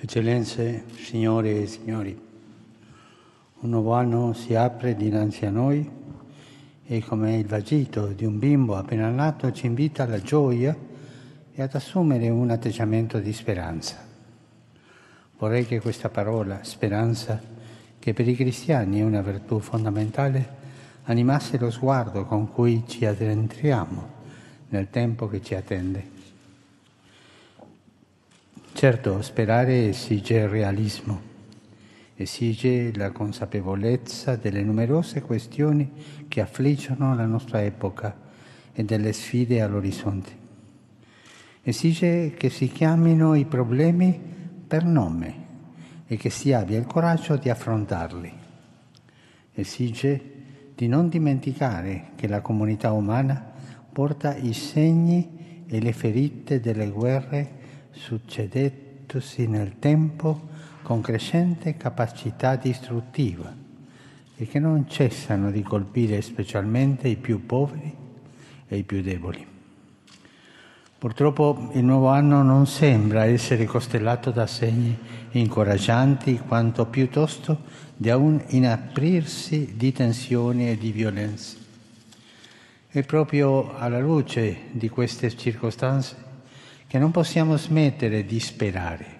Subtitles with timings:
[0.00, 2.16] Eccellenze, signore e signori,
[3.58, 5.90] un nuovo anno si apre dinanzi a noi
[6.86, 10.76] e come il vagito di un bimbo appena nato ci invita alla gioia
[11.52, 13.96] e ad assumere un atteggiamento di speranza.
[15.36, 17.42] Vorrei che questa parola, speranza,
[17.98, 20.48] che per i cristiani è una virtù fondamentale,
[21.06, 24.08] animasse lo sguardo con cui ci addentriamo
[24.68, 26.17] nel tempo che ci attende.
[28.78, 31.20] Certo, sperare esige il realismo,
[32.14, 35.90] esige la consapevolezza delle numerose questioni
[36.28, 38.16] che affliggono la nostra epoca
[38.72, 40.30] e delle sfide all'orizzonte.
[41.60, 44.16] Esige che si chiamino i problemi
[44.68, 45.34] per nome
[46.06, 48.32] e che si abbia il coraggio di affrontarli.
[49.54, 50.32] Esige
[50.76, 53.44] di non dimenticare che la comunità umana
[53.92, 57.57] porta i segni e le ferite delle guerre
[57.98, 60.48] succedettosi nel tempo
[60.82, 63.54] con crescente capacità distruttiva
[64.36, 67.94] e che non cessano di colpire specialmente i più poveri
[68.68, 69.46] e i più deboli.
[70.98, 74.96] Purtroppo il nuovo anno non sembra essere costellato da segni
[75.32, 77.62] incoraggianti, quanto piuttosto
[77.96, 81.56] da un inaprirsi di tensioni e di violenze.
[82.88, 86.27] È proprio alla luce di queste circostanze
[86.88, 89.16] che non possiamo smettere di sperare.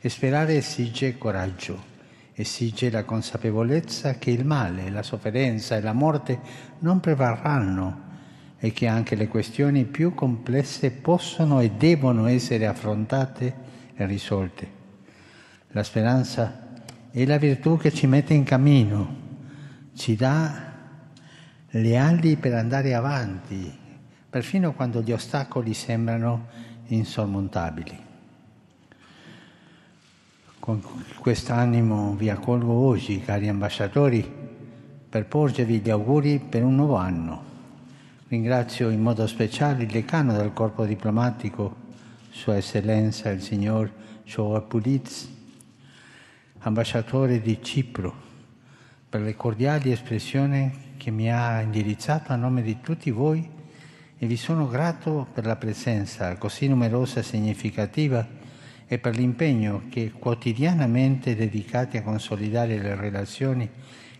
[0.00, 1.82] E sperare esige coraggio,
[2.34, 6.40] esige la consapevolezza che il male, la sofferenza e la morte
[6.80, 8.06] non prevarranno
[8.58, 13.54] e che anche le questioni più complesse possono e devono essere affrontate
[13.94, 14.76] e risolte.
[15.68, 16.82] La speranza
[17.12, 19.16] è la virtù che ci mette in cammino,
[19.94, 20.66] ci dà
[21.70, 23.72] le ali per andare avanti,
[24.28, 28.06] perfino quando gli ostacoli sembrano insormontabili.
[30.58, 30.82] Con
[31.18, 34.36] quest'animo vi accolgo oggi, cari ambasciatori,
[35.08, 37.44] per porgervi gli auguri per un nuovo anno.
[38.28, 41.86] Ringrazio in modo speciale il decano del corpo diplomatico,
[42.30, 43.90] Sua Eccellenza il signor
[44.24, 45.28] Shoa Puliz,
[46.58, 48.26] ambasciatore di Cipro,
[49.08, 53.56] per le cordiali espressioni che mi ha indirizzato a nome di tutti voi
[54.18, 58.26] e vi sono grato per la presenza così numerosa e significativa
[58.86, 63.70] e per l'impegno che quotidianamente dedicate a consolidare le relazioni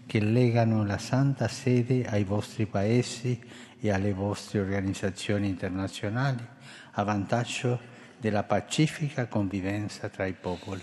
[0.06, 3.40] che legano la Santa Sede ai vostri paesi
[3.80, 6.46] e alle vostre organizzazioni internazionali
[6.92, 7.80] a vantaggio
[8.18, 10.82] della pacifica convivenza tra i popoli.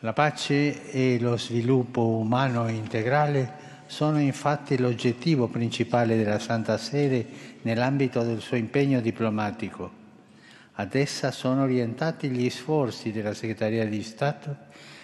[0.00, 7.26] La pace e lo sviluppo umano integrale sono infatti l'oggettivo principale della Santa Sede
[7.60, 9.90] nell'ambito del suo impegno diplomatico.
[10.76, 14.56] Ad essa sono orientati gli sforzi della Segreteria di Stato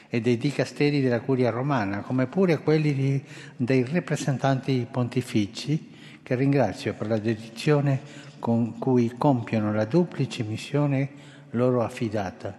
[0.08, 3.22] e dei dicasteri della Curia Romana, come pure quelli di,
[3.56, 8.00] dei rappresentanti pontifici, che ringrazio per la dedizione
[8.38, 11.10] con cui compiono la duplice missione
[11.50, 12.56] loro affidata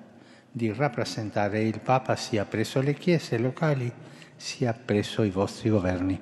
[0.51, 3.91] di rappresentare il Papa sia presso le chiese locali
[4.39, 6.17] sia presso i vostri governi.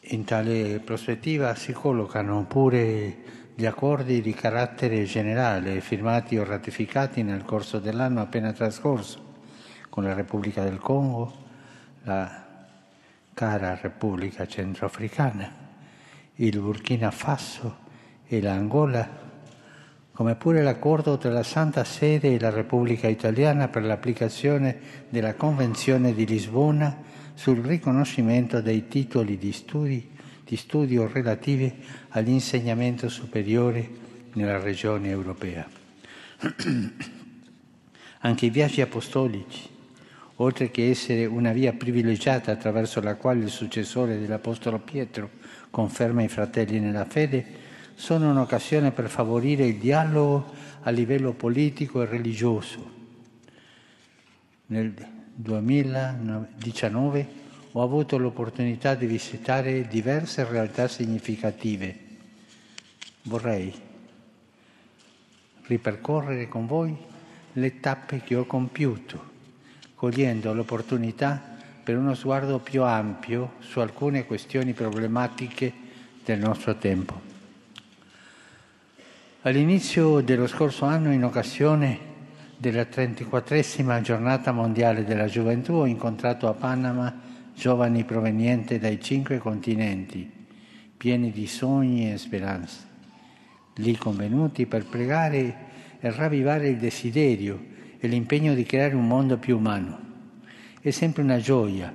[0.00, 3.16] In tale prospettiva si collocano pure
[3.56, 9.34] gli accordi di carattere generale firmati o ratificati nel corso dell'anno appena trascorso
[9.90, 11.44] con la Repubblica del Congo,
[12.04, 12.44] la
[13.34, 15.52] cara Repubblica Centroafricana,
[16.36, 17.78] il Burkina Faso
[18.28, 19.25] e l'Angola
[20.16, 24.78] come pure l'accordo tra la Santa Sede e la Repubblica Italiana per l'applicazione
[25.10, 27.02] della Convenzione di Lisbona
[27.34, 30.08] sul riconoscimento dei titoli di, studi,
[30.42, 31.70] di studio relativi
[32.08, 33.86] all'insegnamento superiore
[34.32, 35.68] nella regione europea.
[38.20, 39.68] Anche i viaggi apostolici,
[40.36, 45.28] oltre che essere una via privilegiata attraverso la quale il successore dell'Apostolo Pietro
[45.68, 47.64] conferma i fratelli nella fede,
[47.96, 52.92] sono un'occasione per favorire il dialogo a livello politico e religioso.
[54.66, 54.94] Nel
[55.34, 62.04] 2019 ho avuto l'opportunità di visitare diverse realtà significative.
[63.22, 63.72] Vorrei
[65.62, 66.94] ripercorrere con voi
[67.54, 69.32] le tappe che ho compiuto,
[69.94, 75.72] cogliendo l'opportunità per uno sguardo più ampio su alcune questioni problematiche
[76.24, 77.35] del nostro tempo.
[79.46, 81.98] All'inizio dello scorso anno, in occasione
[82.56, 87.14] della 34esima giornata mondiale della gioventù, ho incontrato a Panama
[87.54, 90.28] giovani provenienti dai cinque continenti,
[90.96, 92.78] pieni di sogni e speranze,
[93.74, 95.56] lì convenuti per pregare
[96.00, 97.66] e ravvivare il desiderio
[98.00, 100.00] e l'impegno di creare un mondo più umano.
[100.80, 101.94] È sempre una gioia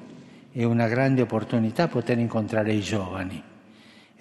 [0.54, 3.50] e una grande opportunità poter incontrare i giovani.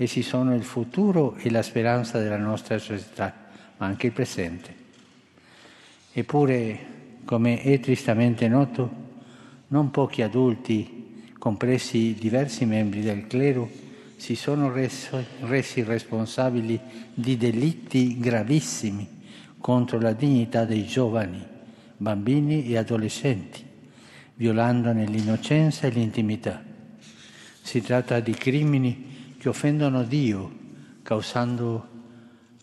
[0.02, 3.34] Essi sono il futuro e la speranza della nostra società,
[3.76, 4.74] ma anche il presente.
[6.10, 6.78] Eppure,
[7.26, 8.90] come è tristamente noto,
[9.66, 13.68] non pochi adulti, compresi diversi membri del clero,
[14.16, 16.80] si sono reso, resi responsabili
[17.12, 19.06] di delitti gravissimi
[19.58, 21.46] contro la dignità dei giovani,
[21.98, 23.62] bambini e adolescenti,
[24.36, 26.64] violandone l'innocenza e l'intimità.
[27.60, 29.09] Si tratta di crimini
[29.40, 30.50] che offendono Dio,
[31.00, 31.88] causando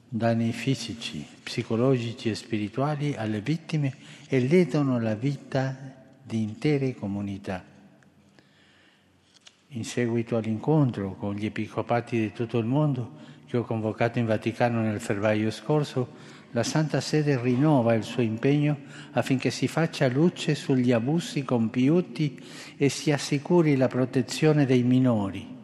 [0.08, 3.96] danni fisici, psicologici e spirituali alle vittime
[4.28, 5.76] e ledono la vita
[6.22, 7.64] di intere comunità.
[9.70, 13.12] In seguito all'incontro con gli episcopati di tutto il mondo
[13.48, 16.08] che ho convocato in Vaticano nel febbraio scorso,
[16.52, 18.82] la Santa Sede rinnova il suo impegno
[19.14, 22.40] affinché si faccia luce sugli abusi compiuti
[22.78, 25.56] e si assicuri la protezione dei minori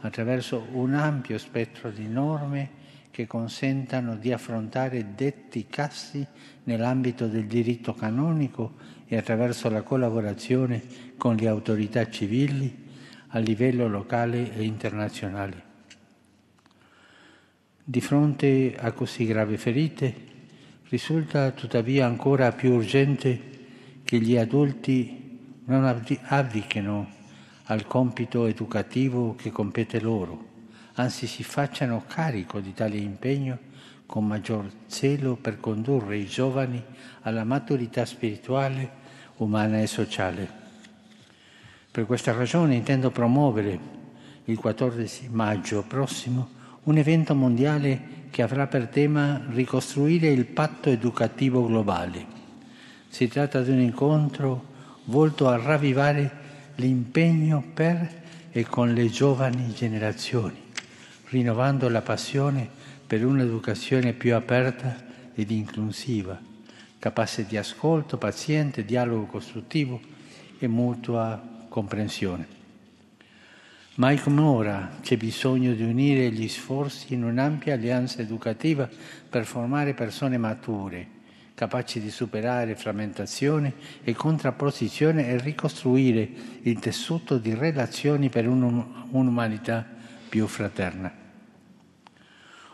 [0.00, 6.26] attraverso un ampio spettro di norme che consentano di affrontare detti cassi
[6.64, 8.74] nell'ambito del diritto canonico
[9.06, 10.82] e attraverso la collaborazione
[11.16, 12.84] con le autorità civili
[13.28, 15.62] a livello locale e internazionale.
[17.82, 20.14] Di fronte a così gravi ferite
[20.88, 23.40] risulta tuttavia ancora più urgente
[24.04, 27.15] che gli adulti non abdichino
[27.66, 30.54] al compito educativo che compete loro,
[30.94, 33.58] anzi si facciano carico di tale impegno
[34.06, 36.82] con maggior zelo per condurre i giovani
[37.22, 39.04] alla maturità spirituale,
[39.36, 40.64] umana e sociale.
[41.90, 43.94] Per questa ragione intendo promuovere
[44.44, 46.54] il 14 maggio prossimo
[46.84, 52.34] un evento mondiale che avrà per tema ricostruire il patto educativo globale.
[53.08, 54.74] Si tratta di un incontro
[55.04, 56.44] volto a ravvivare
[56.76, 60.58] l'impegno per e con le giovani generazioni,
[61.28, 62.68] rinnovando la passione
[63.06, 66.40] per un'educazione più aperta ed inclusiva,
[66.98, 70.00] capace di ascolto paziente, dialogo costruttivo
[70.58, 72.54] e mutua comprensione.
[73.96, 78.88] Mai come ora c'è bisogno di unire gli sforzi in un'ampia alleanza educativa
[79.28, 81.08] per formare persone mature,
[81.56, 83.72] capaci di superare frammentazione
[84.04, 86.28] e contrapposizione e ricostruire
[86.60, 89.84] il tessuto di relazioni per un'umanità
[90.28, 91.10] più fraterna.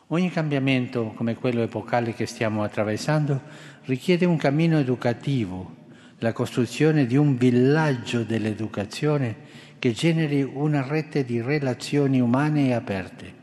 [0.09, 3.41] Ogni cambiamento come quello epocale che stiamo attraversando
[3.85, 5.77] richiede un cammino educativo
[6.19, 9.37] la costruzione di un villaggio dell'educazione
[9.79, 13.35] che generi una rete di relazioni umane e aperte.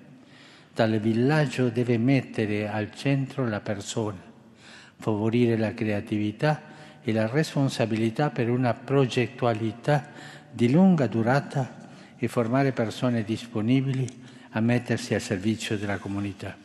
[0.73, 4.28] Tale villaggio deve mettere al centro la persona,
[4.99, 6.61] favorire la creatività
[7.01, 10.09] e la responsabilità per una progettualità
[10.51, 14.07] di lunga durata e formare persone disponibili
[14.51, 16.55] a mettersi al servizio della comunità.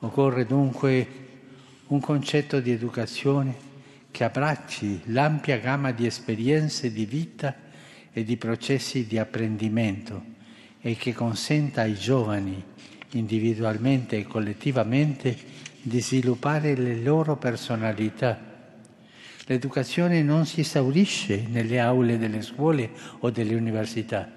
[0.00, 1.06] Occorre dunque
[1.86, 3.70] un concetto di educazione
[4.10, 7.54] che abbracci l'ampia gamma di esperienze di vita
[8.12, 10.30] e di processi di apprendimento
[10.80, 12.62] e che consenta ai giovani,
[13.12, 15.36] individualmente e collettivamente,
[15.82, 18.50] di sviluppare le loro personalità.
[19.46, 24.30] L'educazione non si esaurisce nelle aule delle scuole o delle università,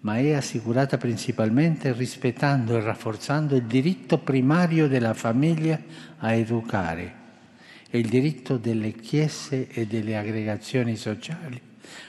[0.00, 5.80] ma è assicurata principalmente rispettando e rafforzando il diritto primario della famiglia
[6.18, 7.18] a educare
[7.90, 11.60] e il diritto delle chiese e delle aggregazioni sociali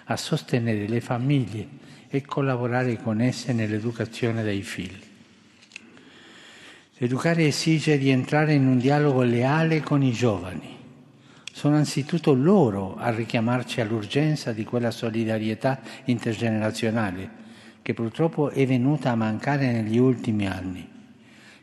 [0.06, 1.68] a sostenere le famiglie
[2.10, 5.11] e collaborare con esse nell'educazione dei figli.
[6.98, 10.78] Educare esige di entrare in un dialogo leale con i giovani.
[11.52, 17.40] Sono anzitutto loro a richiamarci all'urgenza di quella solidarietà intergenerazionale
[17.82, 20.88] che purtroppo è venuta a mancare negli ultimi anni.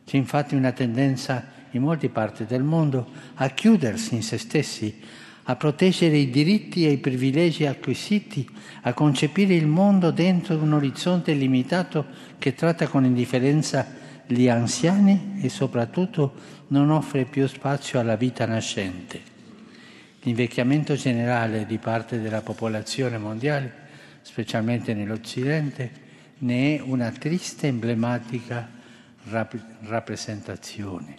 [0.05, 5.01] C'è infatti una tendenza in molte parti del mondo a chiudersi in se stessi,
[5.45, 8.49] a proteggere i diritti e i privilegi acquisiti,
[8.83, 12.07] a concepire il mondo dentro un orizzonte limitato
[12.39, 16.35] che tratta con indifferenza gli anziani e soprattutto
[16.69, 19.37] non offre più spazio alla vita nascente.
[20.23, 23.73] L'invecchiamento generale di parte della popolazione mondiale,
[24.23, 26.07] specialmente nell'Occidente,
[26.39, 28.69] ne è una triste emblematica
[29.83, 31.17] rappresentazione.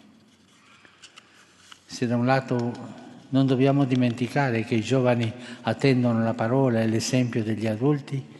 [1.85, 7.43] Se da un lato non dobbiamo dimenticare che i giovani attendono la parola e l'esempio
[7.43, 8.37] degli adulti,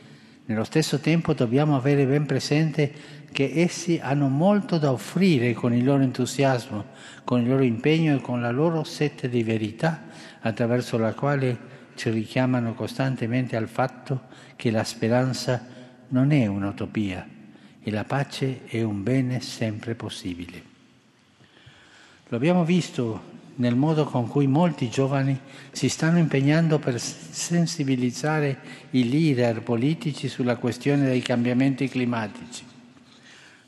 [0.49, 2.91] Nello stesso tempo dobbiamo avere ben presente
[3.31, 6.85] che essi hanno molto da offrire con il loro entusiasmo,
[7.23, 10.03] con il loro impegno e con la loro sete di verità,
[10.41, 11.57] attraverso la quale
[11.95, 15.65] ci richiamano costantemente al fatto che la speranza
[16.09, 17.27] non è un'utopia
[17.81, 20.61] e la pace è un bene sempre possibile.
[22.27, 25.37] Lo abbiamo visto nel modo con cui molti giovani
[25.71, 28.57] si stanno impegnando per sensibilizzare
[28.91, 32.68] i leader politici sulla questione dei cambiamenti climatici.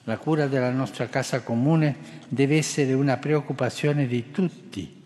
[0.05, 1.95] La cura della nostra casa comune
[2.27, 4.99] deve essere una preoccupazione di tutti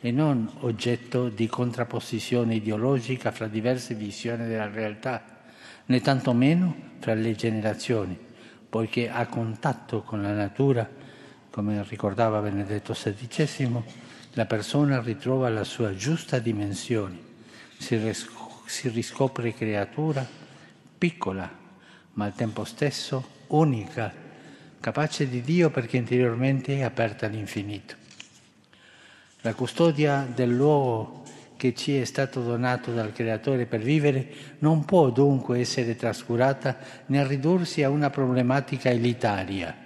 [0.00, 5.22] e non oggetto di contrapposizione ideologica fra diverse visioni della realtà,
[5.86, 8.18] né tantomeno fra le generazioni,
[8.68, 10.88] poiché a contatto con la natura,
[11.50, 13.82] come ricordava Benedetto XVI,
[14.34, 17.18] la persona ritrova la sua giusta dimensione,
[17.76, 18.30] si, ris-
[18.64, 20.26] si riscopre creatura
[20.96, 21.50] piccola,
[22.12, 24.28] ma al tempo stesso unica,
[24.80, 27.94] capace di Dio perché interiormente è aperta all'infinito.
[29.42, 31.22] La custodia del luogo
[31.56, 34.26] che ci è stato donato dal Creatore per vivere
[34.60, 39.76] non può dunque essere trascurata né ridursi a una problematica elitaria.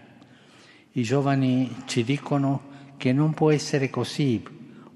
[0.93, 4.43] I giovani ci dicono che non può essere così,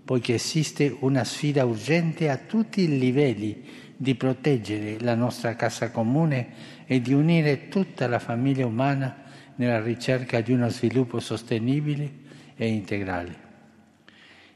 [0.04, 3.64] poiché esiste una sfida urgente a tutti i livelli
[3.96, 9.26] di proteggere la nostra casa comune e di unire tutta la famiglia umana
[9.58, 12.10] nella ricerca di uno sviluppo sostenibile
[12.56, 13.46] e integrale.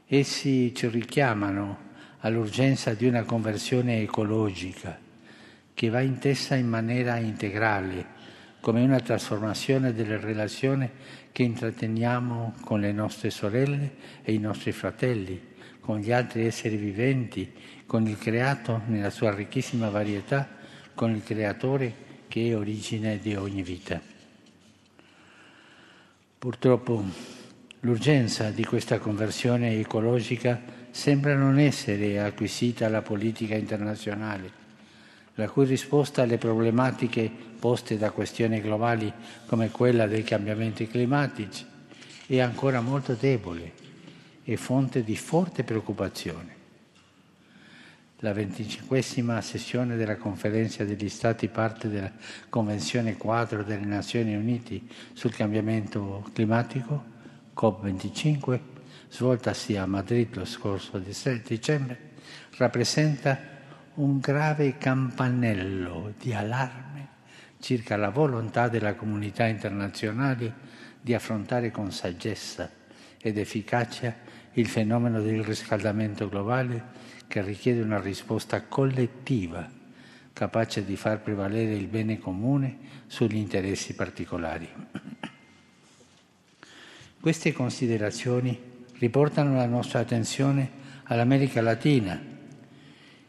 [0.07, 4.97] Essi ci richiamano all'urgenza di una conversione ecologica
[5.73, 8.21] che va intesa in maniera integrale,
[8.59, 10.89] come una trasformazione delle relazioni
[11.31, 15.41] che intratteniamo con le nostre sorelle e i nostri fratelli,
[15.81, 17.51] con gli altri esseri viventi,
[17.85, 20.47] con il creato nella sua ricchissima varietà,
[20.93, 21.93] con il creatore
[22.29, 24.12] che è origine di ogni vita.
[26.43, 27.01] Purtroppo
[27.79, 34.51] L'urgenza di questa conversione ecologica sembra non essere acquisita alla politica internazionale,
[35.35, 39.09] la cui risposta alle problematiche poste da questioni globali
[39.45, 41.65] come quella dei cambiamenti climatici
[42.25, 43.71] è ancora molto debole
[44.43, 46.62] e fonte di forte preoccupazione.
[48.23, 52.09] La venticinquesima sessione della Conferenza degli Stati parte della
[52.47, 54.79] Convenzione quadro delle Nazioni Unite
[55.11, 57.03] sul cambiamento climatico
[57.53, 58.59] COP25,
[59.09, 62.11] svoltasi a Madrid lo scorso dicembre,
[62.55, 63.37] rappresenta
[63.95, 67.07] un grave campanello di allarme
[67.59, 70.53] circa la volontà della comunità internazionale
[71.01, 72.71] di affrontare con saggezza
[73.21, 74.15] ed efficacia
[74.53, 79.67] il fenomeno del riscaldamento globale che richiede una risposta collettiva
[80.33, 84.69] capace di far prevalere il bene comune sugli interessi particolari.
[87.19, 88.55] Queste considerazioni
[88.99, 90.69] riportano la nostra attenzione
[91.05, 92.21] all'America Latina,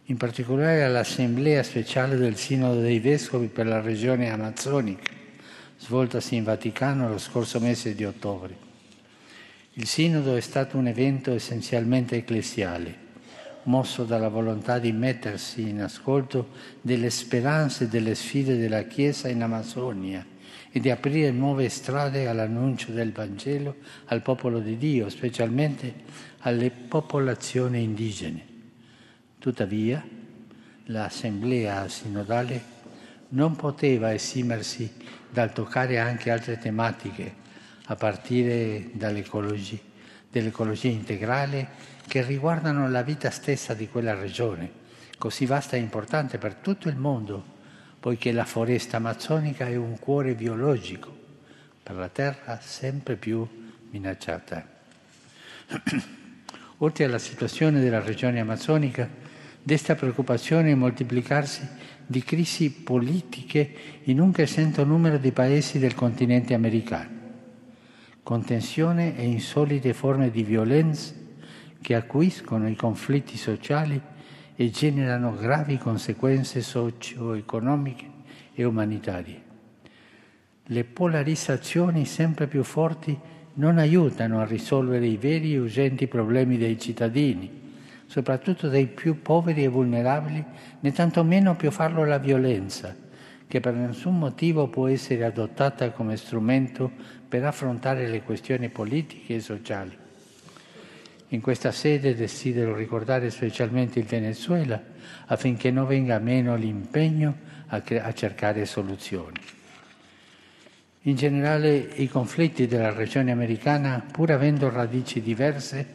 [0.02, 5.11] in particolare all'Assemblea speciale del Sinodo dei Vescovi per la regione amazzonica,
[5.78, 8.54] svoltasi in Vaticano lo scorso mese di ottobre.
[9.73, 13.03] Il Sinodo è stato un evento essenzialmente ecclesiale,
[13.64, 16.49] mosso dalla volontà di mettersi in ascolto
[16.80, 20.25] delle speranze e delle sfide della Chiesa in Amazzonia
[20.71, 25.94] e di aprire nuove strade all'annuncio del Vangelo al popolo di Dio, specialmente
[26.40, 28.44] alle popolazioni indigene.
[29.38, 30.04] Tuttavia,
[30.87, 32.73] l'assemblea sinodale
[33.28, 34.92] non poteva esimersi
[35.30, 37.42] dal toccare anche altre tematiche,
[37.87, 39.76] a partire dall'ecologia,
[40.40, 41.68] dell'ecologia integrale,
[42.06, 44.70] che riguardano la vita stessa di quella regione,
[45.16, 47.52] così vasta e importante per tutto il mondo
[48.04, 51.10] poiché la foresta amazzonica è un cuore biologico
[51.82, 53.48] per la terra sempre più
[53.90, 54.68] minacciata.
[56.78, 59.08] Oltre alla situazione della regione amazzonica,
[59.62, 61.66] desta preoccupazione il moltiplicarsi
[62.04, 67.24] di crisi politiche in un crescente numero di paesi del continente americano,
[68.25, 71.12] con tensione e insolite forme di violenza
[71.81, 74.00] che acuiscono i conflitti sociali
[74.57, 78.11] e generano gravi conseguenze socio-economiche
[78.54, 79.43] e umanitarie.
[80.64, 83.16] Le polarizzazioni sempre più forti
[83.57, 87.50] non aiutano a risolvere i veri e urgenti problemi dei cittadini,
[88.07, 90.43] soprattutto dei più poveri e vulnerabili,
[90.81, 92.97] né tantomeno più farlo la violenza,
[93.47, 96.90] che per nessun motivo può essere adottata come strumento
[97.34, 99.90] per affrontare le questioni politiche e sociali.
[101.30, 104.80] In questa sede desidero ricordare specialmente il Venezuela
[105.26, 107.36] affinché non venga meno l'impegno
[107.66, 109.40] a, a cercare soluzioni.
[111.00, 115.86] In generale i conflitti della regione americana, pur avendo radici diverse,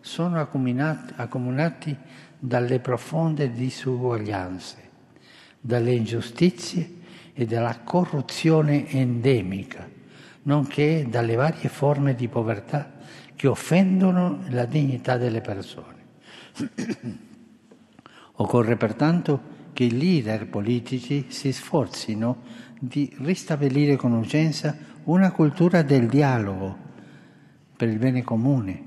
[0.00, 1.96] sono accomunati
[2.40, 4.76] dalle profonde disuguaglianze,
[5.60, 6.90] dalle ingiustizie
[7.34, 9.97] e dalla corruzione endemica,
[10.42, 12.92] nonché dalle varie forme di povertà
[13.34, 15.96] che offendono la dignità delle persone.
[18.40, 22.42] Occorre pertanto che i leader politici si sforzino
[22.80, 26.76] di ristabilire con urgenza una cultura del dialogo
[27.76, 28.82] per il bene comune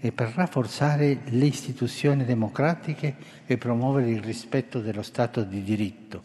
[0.00, 6.22] e per rafforzare le istituzioni democratiche e promuovere il rispetto dello Stato di diritto,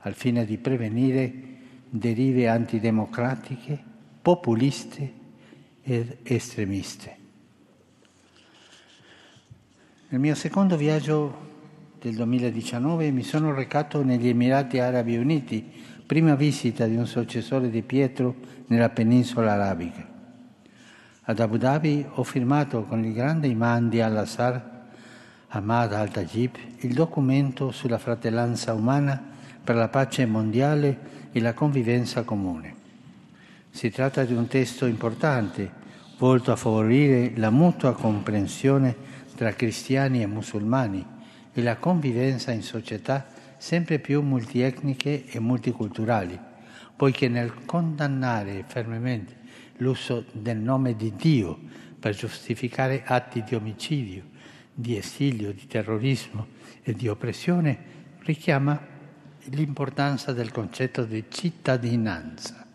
[0.00, 1.51] al fine di prevenire
[1.94, 3.78] derive antidemocratiche,
[4.22, 5.12] populiste
[5.82, 7.16] ed estremiste.
[10.08, 11.50] Nel mio secondo viaggio
[12.00, 15.70] del 2019 mi sono recato negli Emirati Arabi Uniti,
[16.06, 18.36] prima visita di un successore di Pietro
[18.68, 20.08] nella penisola arabica.
[21.24, 24.86] Ad Abu Dhabi ho firmato con il grande imam di Al-Azhar,
[25.48, 29.31] Ahmad al-Tajib, il documento sulla fratellanza umana
[29.62, 32.74] per la pace mondiale e la convivenza comune.
[33.70, 35.80] Si tratta di un testo importante,
[36.18, 38.94] volto a favorire la mutua comprensione
[39.34, 41.04] tra cristiani e musulmani
[41.52, 43.26] e la convivenza in società
[43.56, 46.38] sempre più multietniche e multiculturali,
[46.96, 49.36] poiché nel condannare fermamente
[49.78, 51.58] l'uso del nome di Dio
[51.98, 54.24] per giustificare atti di omicidio,
[54.74, 56.46] di esilio, di terrorismo
[56.82, 57.78] e di oppressione,
[58.20, 58.91] richiama
[59.50, 62.66] l'importanza del concetto di cittadinanza,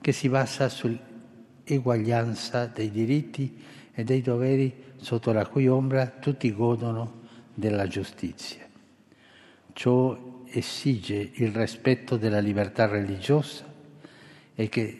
[0.00, 3.62] che si basa sull'eguaglianza dei diritti
[3.92, 7.20] e dei doveri sotto la cui ombra tutti godono
[7.54, 8.66] della giustizia.
[9.72, 13.64] Ciò esige il rispetto della libertà religiosa
[14.54, 14.98] e che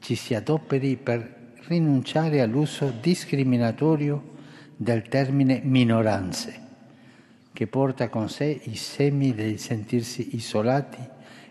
[0.00, 4.34] ci si adoperi per rinunciare all'uso discriminatorio
[4.76, 6.65] del termine minoranze,
[7.56, 11.02] che porta con sé i semi del sentirsi isolati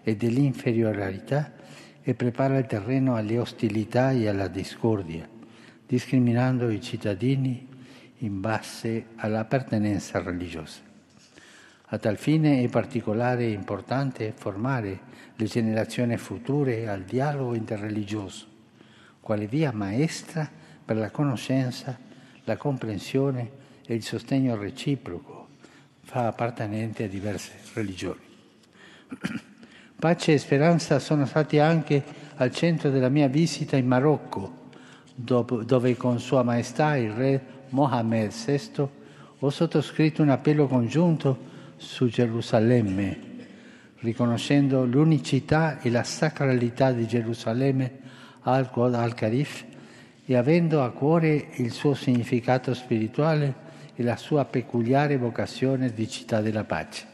[0.03, 1.51] e dell'inferiorità
[2.03, 5.27] e prepara il terreno alle ostilità e alla discordia,
[5.83, 7.67] discriminando i cittadini
[8.19, 10.81] in base all'appartenenza religiosa.
[11.85, 14.99] A tal fine è particolare importante formare
[15.35, 18.45] le generazioni future al dialogo interreligioso,
[19.21, 20.47] quale via maestra
[20.85, 21.97] per la conoscenza,
[22.43, 25.34] la comprensione e il sostegno reciproco
[26.15, 28.21] fra appartenenti a diverse religioni.
[29.99, 32.01] Pace e speranza sono stati anche
[32.35, 34.69] al centro della mia visita in Marocco,
[35.13, 38.87] dove con Sua Maestà il Re Mohammed VI
[39.39, 41.37] ho sottoscritto un appello congiunto
[41.75, 43.19] su Gerusalemme,
[43.99, 47.99] riconoscendo l'unicità e la sacralità di Gerusalemme
[48.43, 49.65] al-Kharif
[50.25, 53.64] e avendo a cuore il suo significato spirituale
[53.95, 57.13] e la sua peculiare vocazione di città della pace.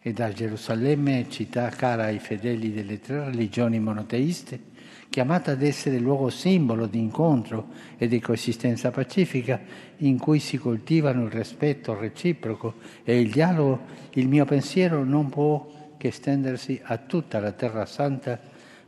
[0.00, 4.70] E da Gerusalemme, città cara ai fedeli delle tre religioni monoteiste,
[5.08, 9.60] chiamata ad essere luogo simbolo di incontro e di coesistenza pacifica
[9.98, 15.94] in cui si coltivano il rispetto reciproco e il dialogo, il mio pensiero non può
[15.98, 18.40] che estendersi a tutta la Terra Santa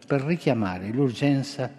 [0.04, 1.70] per richiamare l'urgenza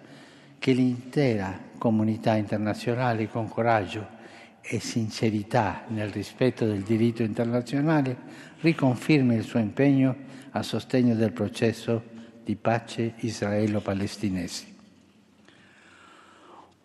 [0.58, 4.15] che l'intera comunità internazionale con coraggio
[4.68, 8.16] e sincerità nel rispetto del diritto internazionale
[8.60, 10.16] riconfermi il suo impegno
[10.50, 12.02] a sostegno del processo
[12.42, 14.74] di pace israelo-palestinesi.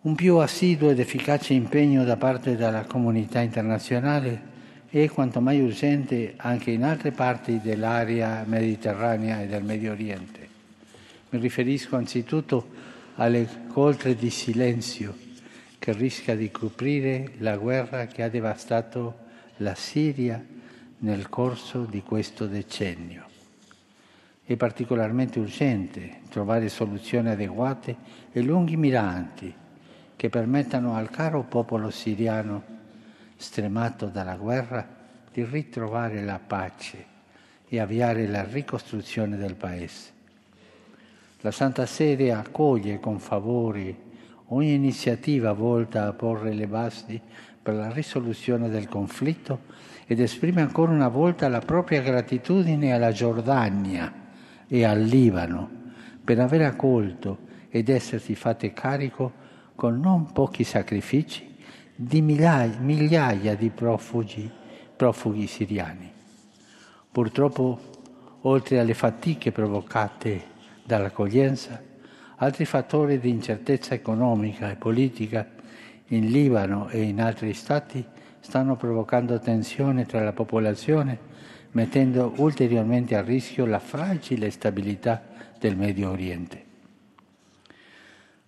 [0.02, 4.50] Un più assiduo ed efficace impegno da parte della comunità internazionale
[4.88, 10.48] è quanto mai urgente anche in altre parti dell'area mediterranea e del Medio Oriente.
[11.30, 12.68] Mi riferisco anzitutto
[13.16, 15.30] alle coltre di silenzio
[15.82, 19.16] che rischia di coprire la guerra che ha devastato
[19.56, 20.40] la Siria
[20.98, 23.24] nel corso di questo decennio.
[24.44, 27.96] È particolarmente urgente trovare soluzioni adeguate
[28.30, 29.52] e lungimiranti
[30.14, 32.62] che permettano al caro popolo siriano,
[33.34, 34.86] stremato dalla guerra,
[35.32, 37.06] di ritrovare la pace
[37.66, 40.12] e avviare la ricostruzione del Paese.
[41.40, 44.10] La Santa Sede accoglie con favore
[44.52, 47.20] ogni iniziativa volta a porre le basi
[47.62, 49.60] per la risoluzione del conflitto
[50.06, 54.12] ed esprime ancora una volta la propria gratitudine alla Giordania
[54.68, 55.70] e al Libano
[56.22, 59.40] per aver accolto ed essersi fatte carico
[59.74, 61.56] con non pochi sacrifici
[61.94, 64.50] di migliaia, migliaia di profughi,
[64.96, 66.10] profughi siriani.
[67.10, 67.80] Purtroppo,
[68.42, 70.50] oltre alle fatiche provocate
[70.84, 71.90] dall'accoglienza,
[72.42, 75.48] altri fattori di incertezza economica e politica
[76.08, 78.04] in Libano e in altri stati
[78.40, 81.16] stanno provocando tensione tra la popolazione,
[81.70, 85.22] mettendo ulteriormente a rischio la fragile stabilità
[85.56, 86.64] del Medio Oriente.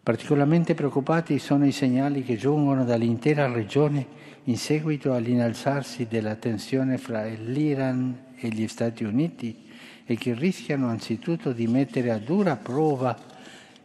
[0.02, 4.04] Particolarmente preoccupati sono i segnali che giungono dall'intera regione
[4.44, 9.68] in seguito all'innalzarsi della tensione fra l'Iran e gli Stati Uniti
[10.04, 13.32] e che rischiano anzitutto di mettere a dura prova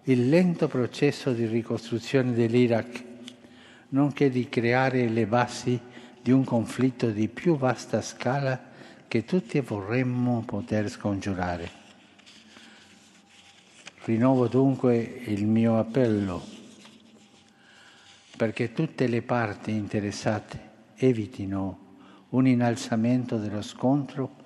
[0.10, 3.04] il lento processo di ricostruzione dell'Iraq,
[3.90, 5.80] nonché di creare le basi
[6.20, 8.60] di un conflitto di più vasta scala
[9.08, 11.70] che tutti vorremmo poter scongiurare.
[14.06, 16.44] Rinnovo dunque il mio appello
[18.36, 21.98] perché tutte le parti interessate evitino
[22.30, 24.39] un innalzamento dello scontro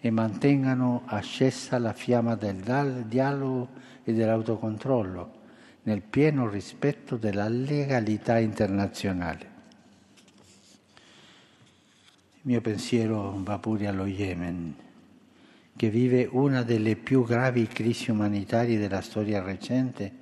[0.00, 3.68] e mantengano accesa la fiamma del dialogo
[4.02, 5.38] e dell'autocontrollo
[5.82, 9.48] nel pieno rispetto della legalità internazionale.
[12.42, 14.74] Il mio pensiero va pure allo Yemen,
[15.76, 20.12] che vive una delle più gravi crisi umanitarie della storia recente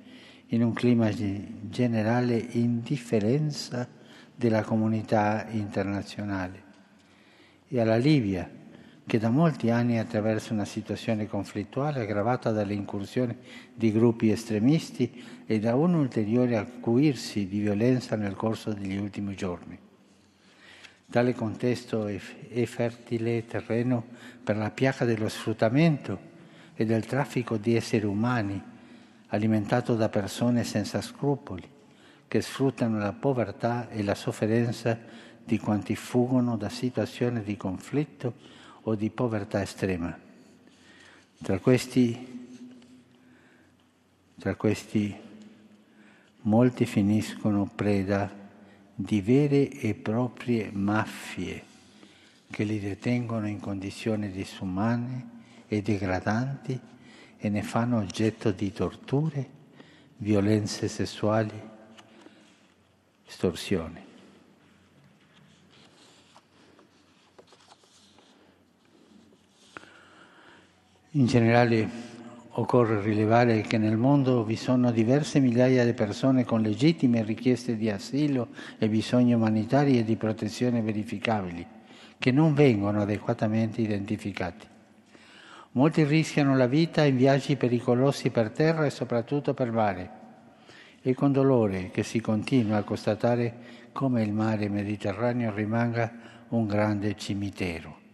[0.47, 3.87] in un clima di generale indifferenza
[4.35, 6.63] della comunità internazionale,
[7.67, 8.49] e alla Libia,
[9.09, 13.35] che da molti anni attraversa una situazione conflittuale aggravata dalle incursioni
[13.73, 19.79] di gruppi estremisti e da un ulteriore acuirsi di violenza nel corso degli ultimi giorni.
[21.09, 22.19] Tale contesto è,
[22.65, 24.05] fertile terreno
[24.43, 26.19] per la piaga dello sfruttamento
[26.75, 28.61] e del traffico di esseri umani,
[29.29, 31.67] alimentato da persone senza scrupoli,
[32.27, 34.95] che sfruttano la povertà e la sofferenza
[35.43, 38.58] di quanti fuggono da situazioni di conflitto
[38.89, 40.17] o di povertà estrema.
[41.41, 42.49] Tra questi,
[44.37, 45.15] tra questi
[46.41, 48.31] molti finiscono preda
[48.95, 51.63] di vere e proprie maffie
[52.49, 56.79] che li detengono in condizioni disumane e degradanti
[57.37, 59.57] e ne fanno oggetto di torture,
[60.17, 61.61] violenze sessuali,
[63.25, 64.08] estorsioni.
[71.13, 71.89] In generale
[72.51, 77.89] Occorre rilevare che nel mondo vi sono diverse migliaia di persone con legittime richieste di
[77.89, 81.65] asilo e bisogni umanitari e di protezione verificabili,
[82.17, 84.67] che non vengono adeguatamente identificati.
[85.71, 90.09] Molti rischiano la vita in viaggi pericolosi per terra e soprattutto per mare.
[91.01, 93.53] È con dolore che si continua a constatare
[93.93, 96.11] come il mare Mediterraneo rimanga
[96.49, 98.08] un grande cimitero.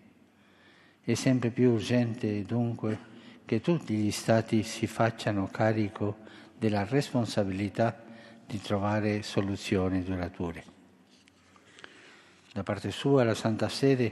[1.07, 2.97] È sempre più urgente dunque
[3.45, 6.17] che tutti gli Stati si facciano carico
[6.57, 8.01] della responsabilità
[8.43, 10.63] di trovare soluzioni durature.
[12.51, 14.11] Da parte sua la Santa Sede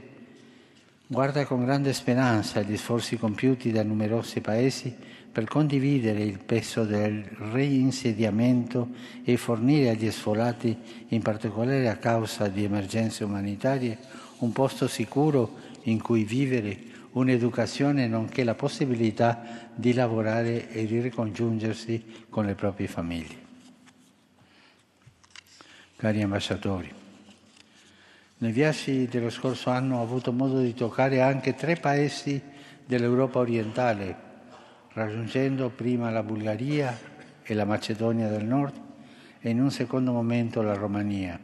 [1.04, 4.96] guarda con grande speranza gli sforzi compiuti da numerosi paesi
[5.32, 8.90] per condividere il peso del reinsediamento
[9.24, 10.78] e fornire agli sfolati,
[11.08, 13.98] in particolare a causa di emergenze umanitarie,
[14.38, 22.26] un posto sicuro in cui vivere un'educazione nonché la possibilità di lavorare e di ricongiungersi
[22.28, 23.42] con le proprie famiglie.
[25.96, 26.92] Cari ambasciatori,
[28.38, 32.42] nei viaggi dello scorso anno ho avuto modo di toccare anche tre paesi
[32.84, 34.16] dell'Europa orientale,
[34.92, 36.98] raggiungendo prima la Bulgaria
[37.42, 38.74] e la Macedonia del Nord
[39.40, 41.38] e in un secondo momento la Romania.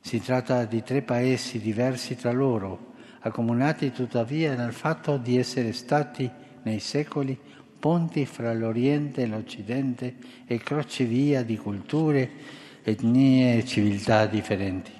[0.00, 2.93] Si tratta di tre paesi diversi tra loro,
[3.26, 6.30] accomunati tuttavia nel fatto di essere stati
[6.62, 7.38] nei secoli
[7.78, 12.30] ponti fra l'Oriente e l'Occidente e crocevia di culture,
[12.82, 14.92] etnie e civiltà differenti.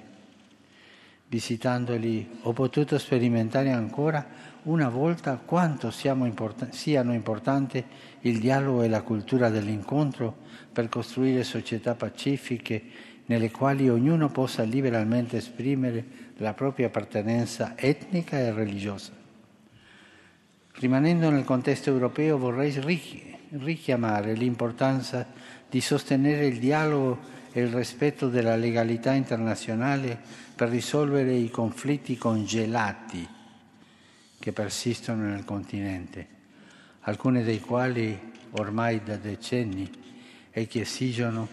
[1.27, 4.25] Visitandoli ho potuto sperimentare ancora
[4.63, 7.83] una volta quanto import- siano importanti
[8.21, 10.37] il dialogo e la cultura dell'incontro
[10.71, 12.81] per costruire società pacifiche
[13.25, 19.11] nelle quali ognuno possa liberamente esprimere la propria appartenenza etnica e religiosa.
[20.73, 22.73] Rimanendo nel contesto europeo vorrei
[23.51, 25.25] richiamare l'importanza
[25.69, 30.19] di sostenere il dialogo e il rispetto della legalità internazionale
[30.53, 33.25] per risolvere i conflitti congelati
[34.37, 36.27] che persistono nel continente,
[37.01, 39.89] alcuni dei quali ormai da decenni
[40.51, 41.47] e che esigono,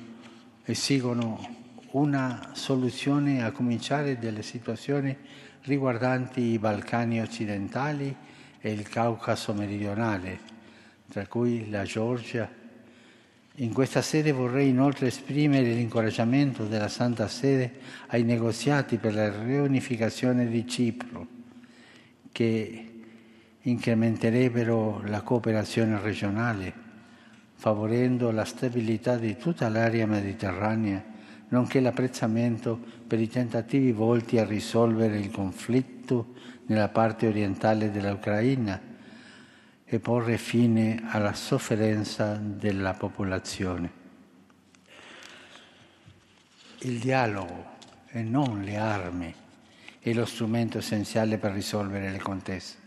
[0.65, 1.62] esigono
[1.93, 5.15] una soluzione a cominciare dalle situazioni
[5.63, 8.15] riguardanti i Balcani occidentali
[8.61, 10.39] e il Caucaso meridionale,
[11.11, 12.49] tra cui la Georgia.
[13.57, 17.73] In questa sede vorrei inoltre esprimere l'incoraggiamento della Santa Sede
[18.07, 21.27] ai negoziati per la riunificazione di Cipro,
[22.33, 22.87] che
[23.61, 26.73] incrementerebbero la cooperazione regionale,
[27.55, 31.12] favorendo la stabilità di tutta l'area mediterranea
[31.53, 36.35] nonché l'apprezzamento per i tentativi volti a risolvere il conflitto
[36.67, 38.81] nella parte orientale dell'Ucraina
[39.85, 44.01] e porre fine alla sofferenza della popolazione.
[46.81, 47.67] Il dialogo
[48.09, 49.35] e non le armi
[50.01, 52.81] è lo strumento essenziale per risolvere le contese.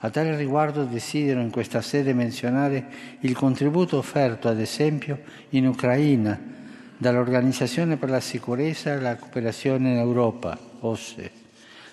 [0.00, 2.86] A tale riguardo desidero in questa sede menzionare
[3.20, 6.52] il contributo offerto, ad esempio, in Ucraina
[6.96, 11.30] dall'Organizzazione per la sicurezza e la cooperazione in Europa, OSCE,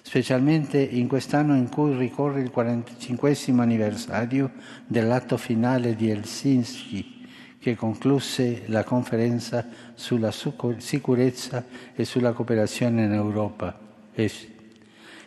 [0.02, 4.52] specialmente in quest'anno in cui ricorre il 45 anniversario
[4.86, 7.20] dell'atto finale di Helsinki,
[7.60, 13.78] che concluse la conferenza sulla sicurezza e sulla cooperazione in Europa,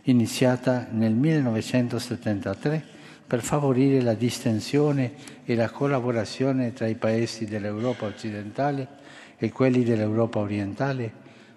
[0.02, 2.92] iniziata nel 1973
[3.26, 5.12] per favorire la distensione
[5.44, 9.02] e la collaborazione tra i paesi dell'Europa occidentale
[9.36, 11.12] e quelli dell'Europa orientale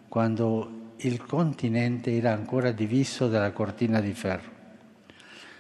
[0.08, 4.56] quando il continente era ancora diviso dalla cortina di ferro.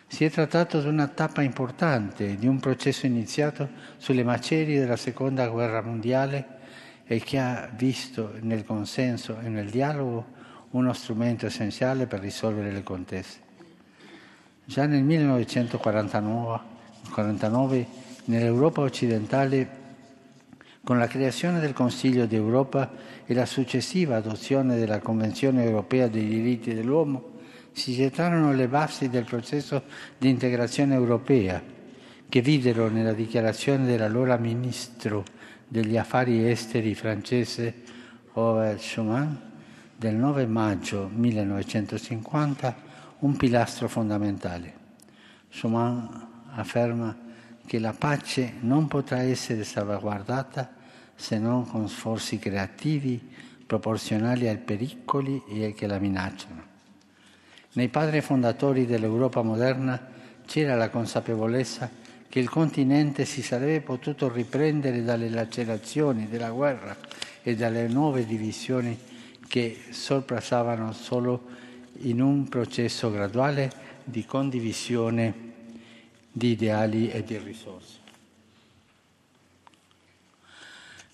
[0.07, 5.47] Si è trattato di una tappa importante di un processo iniziato sulle macerie della Seconda
[5.47, 6.55] Guerra Mondiale
[7.05, 10.35] e che ha visto nel consenso e nel dialogo
[10.71, 13.39] uno strumento essenziale per risolvere le contese.
[14.63, 17.85] Già nel 1949
[18.25, 19.76] nell'Europa occidentale
[20.87, 22.89] con la creazione del Consiglio d'Europa
[23.25, 27.31] e la successiva adozione della Convenzione europea dei diritti dell'uomo,
[27.73, 29.83] si gettarono le basi del processo
[30.17, 31.61] di integrazione europea,
[32.29, 35.25] che videro nella dichiarazione dell'allora ministro
[35.67, 37.73] degli affari esteri francese
[38.31, 39.41] Robert Schuman
[39.93, 42.75] del 9 maggio 1950
[43.19, 44.73] un pilastro fondamentale.
[45.49, 47.13] Schuman afferma
[47.65, 50.75] che la pace non potrà essere salvaguardata
[51.17, 53.19] se non con sforzi creativi
[53.65, 56.63] proporzionali ai pericoli che la minacciano.
[57.73, 59.99] Nei padri fondatori dell'Europa moderna
[60.45, 61.89] c'era la consapevolezza
[62.29, 66.95] che il continente si sarebbe potuto riprendere dalle lacerazioni della guerra
[67.41, 68.97] e dalle nuove divisioni
[69.47, 71.45] che sorpassavano solo
[72.01, 73.71] in un processo graduale
[74.03, 75.33] di condivisione
[76.31, 78.06] di ideali e di risorse.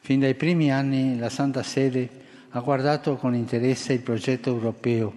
[0.06, 2.10] Fin dai primi anni la Santa Sede
[2.50, 5.14] ha guardato con interesse il progetto europeo,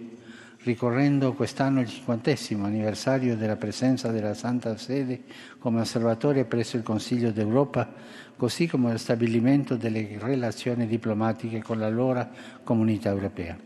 [0.63, 5.23] ricorrendo quest'anno il cinquantesimo anniversario della presenza della Santa Sede
[5.59, 7.93] come osservatore presso il Consiglio d'Europa,
[8.37, 12.31] così come lo stabilimento delle relazioni diplomatiche con l'allora
[12.63, 13.59] comunità europea.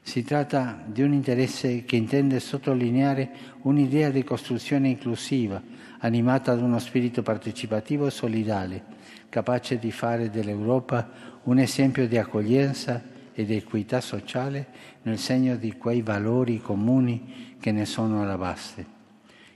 [0.00, 3.28] Si tratta di un interesse che intende sottolineare
[3.60, 5.60] un'idea di costruzione inclusiva,
[5.98, 8.96] animata da uno spirito partecipativo e solidale,
[9.28, 11.10] capace di fare dell'Europa
[11.44, 14.66] un esempio di accoglienza e di equità sociale
[15.02, 18.96] nel segno di quei valori comuni che ne sono alla base.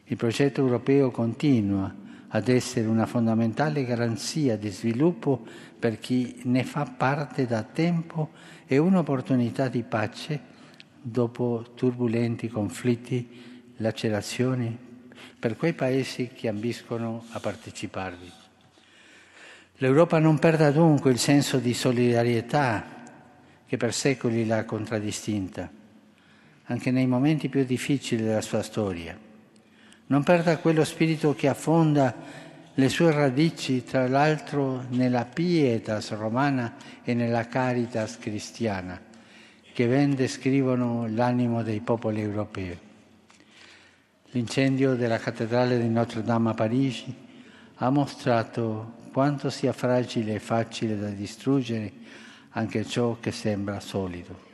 [0.04, 1.92] Il progetto europeo continua
[2.28, 5.44] ad essere una fondamentale garanzia di sviluppo
[5.78, 8.30] per chi ne fa parte da tempo
[8.66, 10.40] e un'opportunità di pace
[11.00, 14.78] dopo turbolenti conflitti, lacerazioni,
[15.38, 18.41] per quei paesi che ambiscono a parteciparvi.
[19.83, 22.85] L'Europa non perda dunque il senso di solidarietà
[23.66, 25.68] che per secoli l'ha contraddistinta,
[26.66, 29.18] anche nei momenti più difficili della sua storia.
[30.07, 32.14] Non perda quello spirito che affonda
[32.73, 39.01] le sue radici, tra l'altro, nella pietas romana e nella caritas cristiana,
[39.73, 42.79] che ben descrivono l'animo dei popoli europei.
[44.31, 47.12] L'incendio della cattedrale di Notre Dame a Parigi
[47.75, 51.92] ha mostrato quanto sia fragile e facile da distruggere
[52.51, 54.51] anche ciò che sembra solido.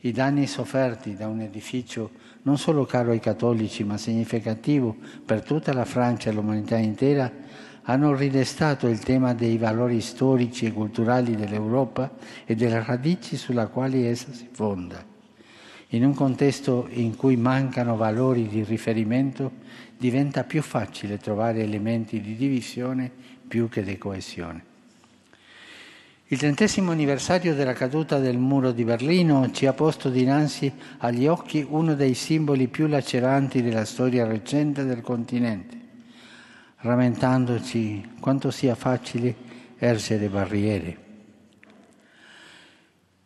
[0.00, 2.10] I danni sofferti da un edificio
[2.42, 7.30] non solo caro ai cattolici ma significativo per tutta la Francia e l'umanità intera
[7.82, 12.12] hanno ridestato il tema dei valori storici e culturali dell'Europa
[12.44, 15.04] e delle radici sulla quali essa si fonda.
[15.88, 19.52] In un contesto in cui mancano valori di riferimento
[19.98, 23.21] diventa più facile trovare elementi di divisione
[23.52, 24.64] più che di coesione.
[26.28, 31.62] Il trentesimo anniversario della caduta del muro di Berlino ci ha posto dinanzi agli occhi
[31.68, 35.76] uno dei simboli più laceranti della storia recente del continente,
[36.78, 39.34] rammentandoci quanto sia facile
[39.76, 40.96] ergere barriere.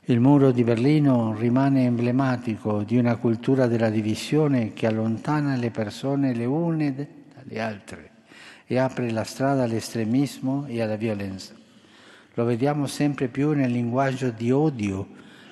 [0.06, 6.34] Il muro di Berlino rimane emblematico di una cultura della divisione che allontana le persone
[6.34, 6.92] le une
[7.32, 8.14] dalle altre
[8.66, 11.54] e apre la strada all'estremismo e alla violenza.
[12.34, 15.08] Lo vediamo sempre più nel linguaggio di odio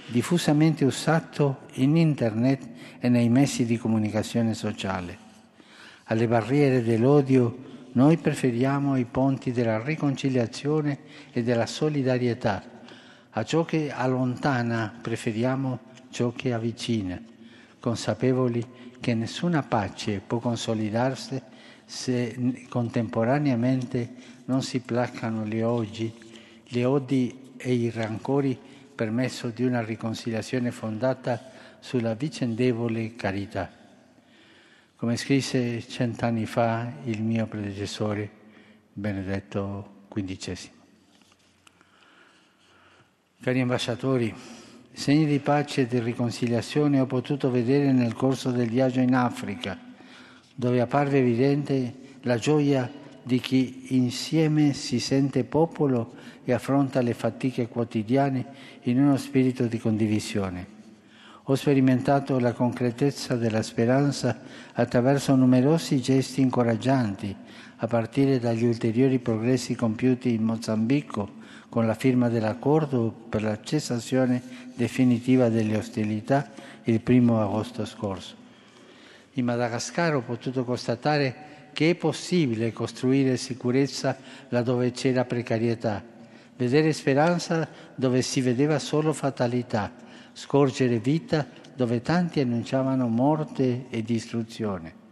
[0.06, 5.18] diffusamente usato in internet e nei mezzi di comunicazione sociale.
[6.04, 10.98] Alle barriere dell'odio noi preferiamo i ponti della riconciliazione
[11.32, 12.62] e della solidarietà.
[13.30, 15.78] A ciò che allontana preferiamo
[16.10, 17.20] ciò che avvicina,
[17.80, 18.64] consapevoli
[19.00, 21.40] che nessuna pace può consolidarsi
[21.84, 26.22] se contemporaneamente non si placano le oggi
[26.74, 28.58] le odi e i rancori
[28.94, 33.70] per mezzo di una riconciliazione fondata sulla vicendevole carità.
[34.96, 38.42] Come scrisse cent'anni fa il mio predecessore
[38.92, 40.70] Benedetto XV.
[43.40, 44.34] Cari ambasciatori,
[44.92, 49.78] segni di pace e di riconciliazione ho potuto vedere nel corso del viaggio in Africa,
[50.54, 52.90] dove apparve evidente la gioia
[53.22, 56.14] di chi insieme si sente popolo
[56.44, 58.46] e affronta le fatiche quotidiane
[58.82, 60.72] in uno spirito di condivisione.
[61.44, 64.40] Ho sperimentato la concretezza della speranza
[64.72, 67.34] attraverso numerosi gesti incoraggianti,
[67.76, 74.40] a partire dagli ulteriori progressi compiuti in Mozambico con la firma dell'accordo per la cessazione
[74.74, 76.50] definitiva delle ostilità
[76.84, 78.43] il primo agosto scorso.
[79.34, 84.16] In Madagascar ho potuto constatare che è possibile costruire sicurezza
[84.48, 86.12] laddove c'era precarietà
[86.56, 89.92] vedere speranza dove si vedeva solo fatalità,
[90.32, 95.02] scorgere vita dove tanti annunciavano morte e distruzione.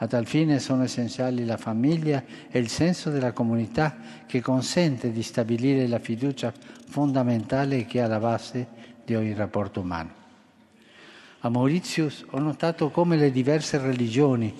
[0.00, 5.24] A tal fine sono essenziali la famiglia e il senso della comunità che consente di
[5.24, 6.52] stabilire la fiducia
[6.88, 8.66] fondamentale che è alla base
[9.04, 10.17] di ogni rapporto umano.
[11.40, 14.52] A Mauritius ho notato come le diverse religioni,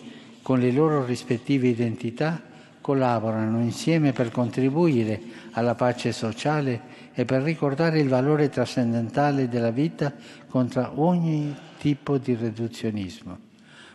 [0.43, 2.41] con le loro rispettive identità,
[2.81, 5.21] collaborano insieme per contribuire
[5.53, 6.81] alla pace sociale
[7.13, 10.15] e per ricordare il valore trascendentale della vita
[10.49, 13.39] contro ogni tipo di riduzionismo.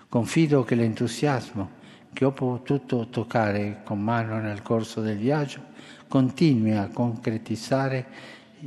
[0.10, 5.62] Confido che l'entusiasmo che ho potuto toccare con mano nel corso del viaggio
[6.10, 8.06] continui a concretizzare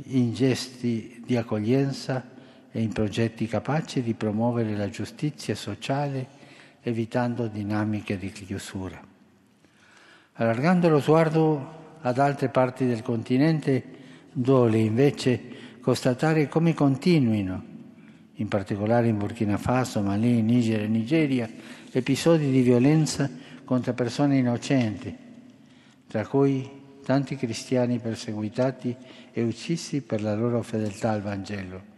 [0.07, 2.35] in gesti di accoglienza
[2.71, 6.27] e in progetti capaci di promuovere la giustizia sociale
[6.81, 8.99] evitando dinamiche di chiusura.
[10.33, 13.83] Allargando lo sguardo ad altre parti del continente,
[14.31, 15.41] duole invece
[15.81, 17.63] constatare come continuino,
[18.35, 21.49] in particolare in Burkina Faso, Mali, Niger e Nigeria,
[21.91, 23.29] episodi di violenza
[23.65, 25.15] contro persone innocenti,
[26.07, 26.69] tra cui
[27.03, 28.95] tanti cristiani perseguitati
[29.31, 31.95] e uccisi per la loro fedeltà al Vangelo.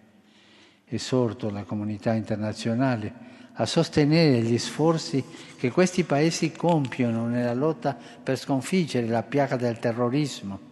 [0.89, 5.23] Esorto la comunità internazionale a sostenere gli sforzi
[5.57, 10.67] che questi paesi compiono nella lotta per sconfiggere la piaga del terrorismo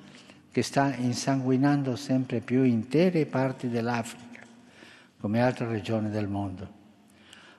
[0.51, 4.41] che sta insanguinando sempre più intere parti dell'Africa,
[5.19, 6.67] come altre regioni del mondo.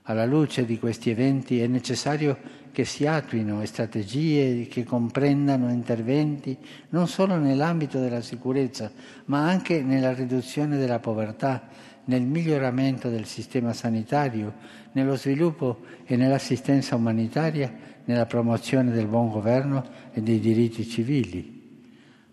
[0.02, 2.36] Alla luce di questi eventi è necessario
[2.72, 6.56] che si attuino strategie che comprendano interventi
[6.88, 8.90] non solo nell'ambito della sicurezza,
[9.26, 11.68] ma anche nella riduzione della povertà,
[12.08, 14.54] nel miglioramento del sistema sanitario,
[14.92, 17.72] nello sviluppo e nell'assistenza umanitaria,
[18.04, 21.56] nella promozione del buon governo e dei diritti civili.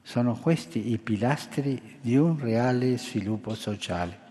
[0.02, 4.24] Sono questi i pilastri di un reale sviluppo sociale.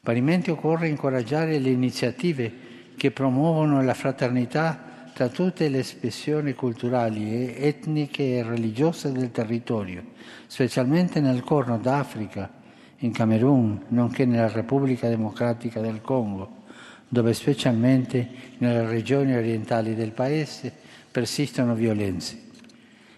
[0.00, 2.52] Parimenti occorre incoraggiare le iniziative
[2.96, 10.02] che promuovono la fraternità tra tutte le espressioni culturali, etniche e religiose del territorio,
[10.48, 12.62] specialmente nel Corno d'Africa,
[13.04, 16.62] in Camerun, nonché nella Repubblica Democratica del Congo,
[17.06, 18.26] dove specialmente
[18.58, 20.72] nelle regioni orientali del Paese
[21.10, 22.40] persistono violenze.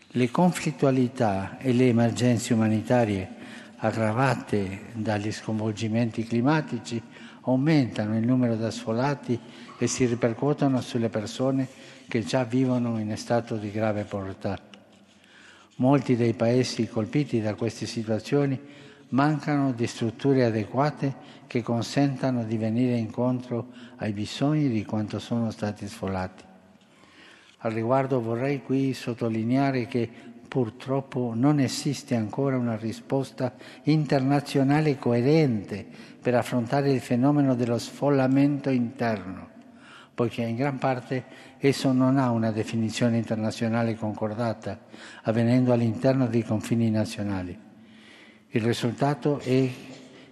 [0.08, 3.34] Le conflittualità e le emergenze umanitarie
[3.76, 7.00] aggravate dagli sconvolgimenti climatici
[7.42, 9.38] aumentano il numero di asfolati
[9.78, 11.68] e si ripercuotono sulle persone
[12.08, 14.58] che già vivono in stato di grave povertà.
[15.76, 18.58] Molti dei paesi colpiti da queste situazioni
[19.08, 25.86] mancano di strutture adeguate che consentano di venire incontro ai bisogni di quanto sono stati
[25.86, 26.44] sfolati.
[27.58, 30.08] Al riguardo vorrei qui sottolineare che
[30.46, 33.54] purtroppo non esiste ancora una risposta
[33.84, 35.86] internazionale coerente
[36.20, 39.48] per affrontare il fenomeno dello sfollamento interno,
[40.14, 41.24] poiché in gran parte
[41.58, 44.78] esso non ha una definizione internazionale concordata,
[45.22, 47.65] avvenendo all'interno dei confini nazionali.
[48.50, 49.68] Il risultato è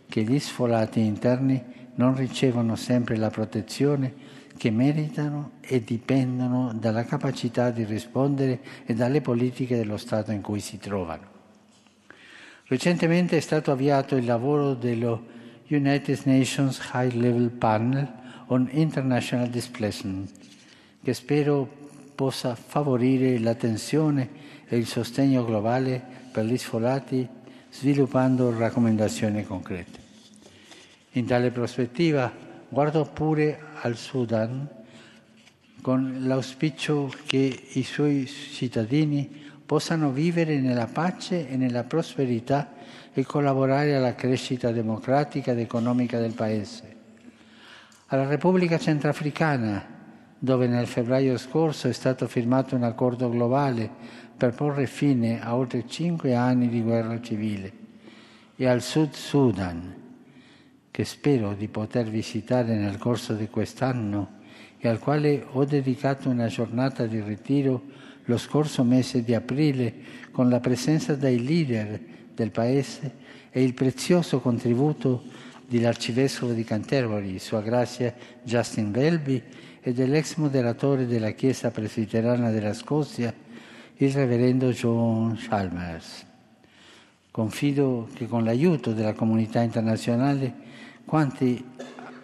[0.08, 1.62] che gli sfolati interni
[1.96, 9.20] non ricevono sempre la protezione che meritano e dipendono dalla capacità di rispondere e dalle
[9.20, 11.32] politiche dello Stato in cui si trovano.
[12.66, 15.26] Recentemente è stato avviato il lavoro dello
[15.68, 18.10] United Nations High Level Panel
[18.46, 20.30] on International Displacement,
[21.02, 21.68] che spero
[22.14, 24.28] possa favorire l'attenzione
[24.66, 27.28] e il sostegno globale per gli sfolati
[27.76, 29.98] sviluppando raccomandazioni concrete.
[31.12, 32.32] In tale prospettiva
[32.68, 34.68] guardo pure al Sudan
[35.80, 42.72] con l'auspicio che i suoi cittadini possano vivere nella pace e nella prosperità
[43.12, 46.94] e collaborare alla crescita democratica ed economica del Paese.
[48.06, 49.93] Alla Repubblica Centrafricana,
[50.44, 53.90] dove nel febbraio scorso è stato firmato un accordo globale
[54.36, 57.72] per porre fine a oltre cinque anni di guerra civile,
[58.54, 59.94] e al Sud Sudan,
[60.90, 64.42] che spero di poter visitare nel corso di quest'anno
[64.78, 67.82] e al quale ho dedicato una giornata di ritiro
[68.24, 69.94] lo scorso mese di aprile
[70.30, 71.98] con la presenza dei leader
[72.34, 73.14] del Paese
[73.50, 75.22] e il prezioso contributo
[75.66, 79.42] dell'Arcivescovo di Canterbury, Sua Grazia Justin Welby,
[79.86, 83.34] e dell'ex moderatore della Chiesa Presbiterana della Scozia,
[83.96, 86.24] il Reverendo John Chalmers.
[87.30, 90.54] Confido che con l'aiuto della comunità internazionale
[91.04, 91.62] quanti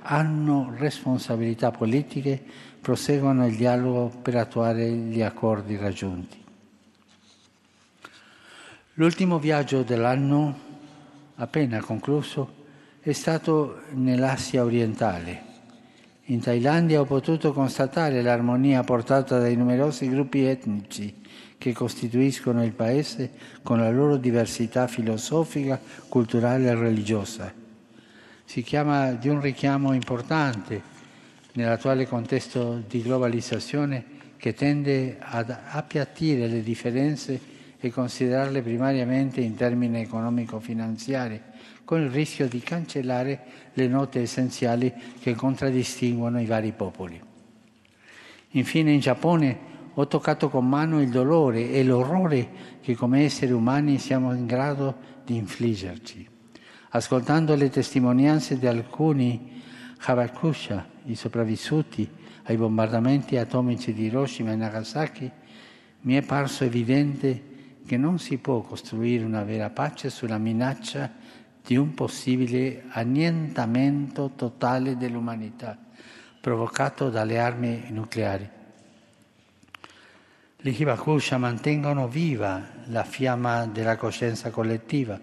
[0.01, 2.43] hanno responsabilità politiche
[2.81, 6.43] proseguono il dialogo per attuare gli accordi raggiunti.
[8.95, 10.59] L'ultimo viaggio dell'anno,
[11.35, 12.55] appena concluso,
[13.01, 15.50] è stato nell'Asia orientale.
[16.31, 21.13] In Thailandia ho potuto constatare l'armonia portata dai numerosi gruppi etnici
[21.59, 23.33] che costituiscono il paese
[23.65, 27.53] con la loro diversità filosofica, culturale e religiosa.
[28.45, 30.81] Si chiama di un richiamo importante
[31.55, 34.05] nell'attuale contesto di globalizzazione
[34.37, 37.41] che tende ad appiattire le differenze
[37.81, 41.41] e considerarle primariamente in termini economico-finanziari,
[41.91, 43.41] con il rischio di cancellare
[43.73, 47.21] le note essenziali che contraddistinguono i vari popoli.
[48.51, 49.59] Infine in Giappone
[49.95, 52.49] ho toccato con mano il dolore e l'orrore
[52.81, 56.29] che come esseri umani siamo in grado di infliggerci
[56.91, 59.61] ascoltando le testimonianze di alcuni
[59.99, 62.09] Habakusha, i sopravvissuti
[62.45, 65.31] ai bombardamenti atomici di Hiroshima e Nagasaki,
[66.03, 67.49] mi è parso evidente
[67.85, 71.19] che non si può costruire una vera pace sulla minaccia
[71.65, 75.79] di un possibile annientamento totale dell'umanità
[76.41, 78.49] provocato dalle armi nucleari.
[80.63, 85.19] Gli Hibakusha mantengono viva la fiamma della coscienza collettiva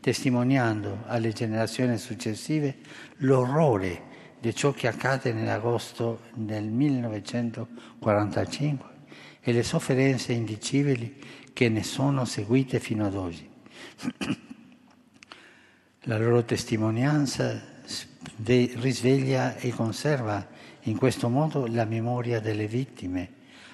[0.00, 2.78] testimoniando alle generazioni successive
[3.18, 4.08] l'orrore
[4.40, 8.88] di ciò che accade nell'agosto del 1945
[9.40, 11.16] e le sofferenze indicibili
[11.52, 13.46] che ne sono seguite fino ad oggi.
[16.04, 17.60] La loro testimonianza
[18.44, 20.46] risveglia e conserva
[20.84, 23.32] in questo modo la memoria delle vittime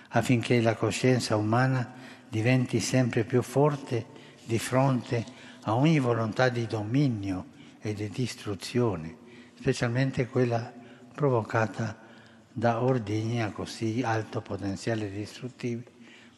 [0.09, 1.95] affinché la coscienza umana
[2.29, 4.07] diventi sempre più forte
[4.45, 5.25] di fronte
[5.63, 7.47] a ogni volontà di dominio
[7.81, 9.17] e di distruzione,
[9.57, 10.73] specialmente quella
[11.15, 11.97] provocata
[12.51, 15.83] da ordigni a così alto potenziale distruttivo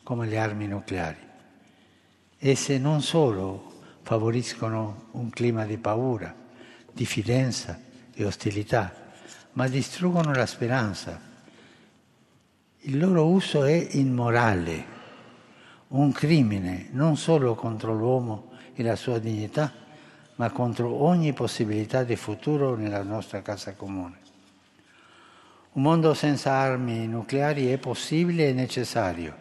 [0.02, 1.16] come le armi nucleari.
[2.36, 3.77] Esse non solo
[4.08, 6.34] favoriscono un clima di paura,
[6.90, 7.78] diffidenza
[8.14, 8.90] e ostilità,
[9.52, 11.20] ma distruggono la speranza.
[12.78, 14.84] Il loro uso è immorale,
[15.88, 19.70] un crimine non solo contro l'uomo, e la sua dignità,
[20.36, 24.16] ma contro ogni possibilità di futuro nella nostra casa comune.
[25.72, 29.36] Un mondo senza armi nucleari è possibile e necessario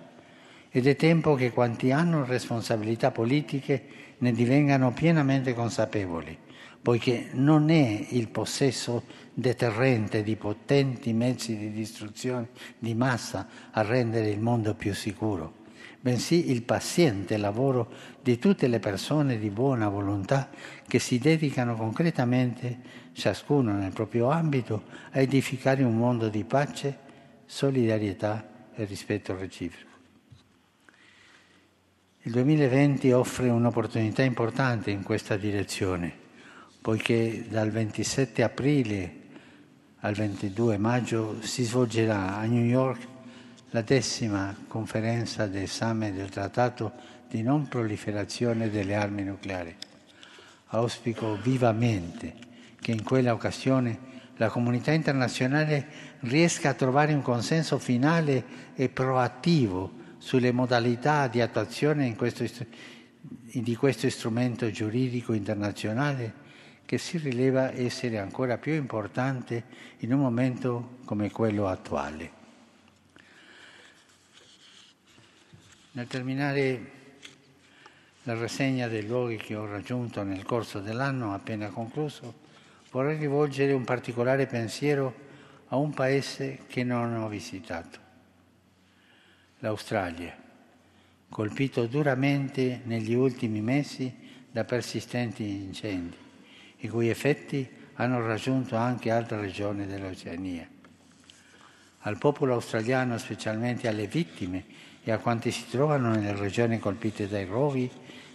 [0.69, 6.37] ed è tempo che quanti hanno responsabilità politiche ne divengano pienamente consapevoli,
[6.81, 9.03] poiché non è il possesso
[9.33, 12.49] deterrente di potenti mezzi di distruzione
[12.79, 15.65] di massa a rendere il mondo più sicuro
[15.99, 17.91] bensì il paziente lavoro
[18.21, 20.49] di tutte le persone di buona volontà
[20.87, 22.79] che si dedicano concretamente,
[23.11, 26.97] ciascuno nel proprio ambito, a edificare un mondo di pace,
[27.45, 29.86] solidarietà e rispetto reciproco.
[32.27, 36.11] Il 2020 offre un'opportunità importante in questa direzione,
[36.81, 39.13] poiché dal 27 aprile
[40.01, 43.07] al 22 maggio si svolgerà a New York
[43.69, 46.91] la decima conferenza d'esame del Trattato
[47.29, 49.73] di non proliferazione delle armi nucleari.
[50.71, 52.33] Auspico vivamente
[52.81, 53.99] che in quella occasione
[54.35, 55.87] la comunità internazionale
[56.19, 58.43] riesca a trovare un consenso finale
[58.75, 62.45] e proattivo sulle modalità di attuazione questo,
[63.21, 66.45] di questo strumento giuridico internazionale
[66.83, 69.63] che si rileva essere ancora più importante
[69.99, 72.31] in un momento come quello attuale.
[75.91, 76.91] Nel terminare
[78.23, 82.33] la rassegna dei luoghi che ho raggiunto nel corso dell'anno appena concluso,
[82.91, 85.15] vorrei rivolgere un particolare pensiero
[85.69, 88.06] a un paese che non ho visitato
[89.59, 90.35] l'Australia,
[91.29, 94.13] colpito duramente negli ultimi mesi
[94.51, 96.15] da persistenti incendi,
[96.77, 100.67] i cui effetti hanno raggiunto anche altre regioni dell'Oceania.
[102.01, 104.65] Al popolo australiano, specialmente alle vittime
[105.03, 107.89] e a quanti si trovano nelle regioni colpite dai rovi,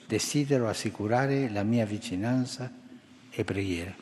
[0.06, 2.70] desidero assicurare la mia vicinanza
[3.30, 3.94] e preghiera.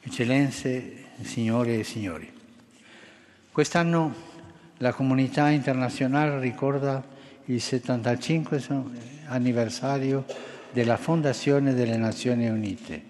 [0.00, 2.32] Eccellenze, signore e signori,
[3.52, 4.32] quest'anno
[4.84, 7.02] la comunità internazionale ricorda
[7.46, 8.62] il 75
[9.28, 10.26] anniversario
[10.72, 13.02] della fondazione delle Nazioni Unite.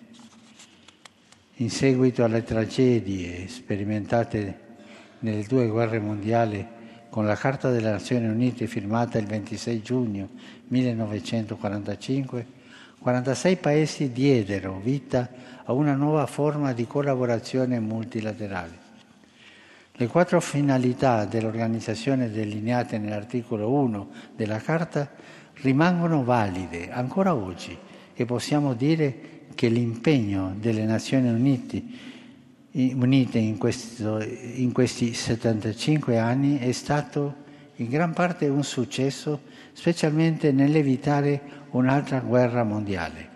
[1.55, 4.59] In seguito alle tragedie sperimentate
[5.19, 6.65] nelle due guerre mondiali,
[7.11, 10.29] con la Carta delle Nazioni Unite firmata il 26 giugno
[10.69, 12.47] 1945,
[13.01, 15.29] 46 paesi diedero vita
[15.65, 18.84] a una nuova forma di collaborazione multilaterale.
[19.97, 25.09] Le quattro finalità dell'organizzazione delineate nell'articolo 1 della Carta
[25.61, 27.79] rimangono valide ancora oggi
[28.13, 31.83] e possiamo dire che l'impegno delle Nazioni Unite,
[32.73, 37.43] Unite in, questo, in questi 75 anni è stato
[37.77, 39.43] in gran parte un successo,
[39.75, 41.41] specialmente nell'evitare
[41.71, 43.29] un'altra guerra mondiale.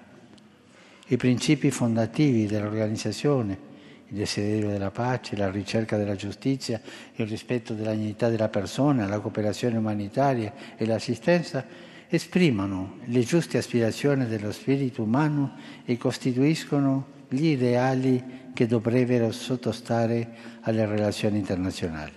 [1.06, 3.67] I principi fondativi dell'organizzazione
[4.10, 6.80] il desiderio della pace, la ricerca della giustizia,
[7.16, 11.64] il rispetto della dignità della persona, la cooperazione umanitaria e l'assistenza
[12.08, 20.28] esprimono le giuste aspirazioni dello spirito umano e costituiscono gli ideali che dovrebbero sottostare
[20.62, 22.12] alle relazioni internazionali.